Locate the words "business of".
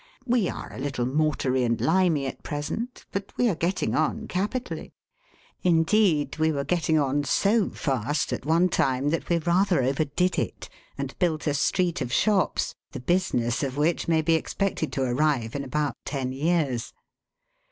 12.99-13.77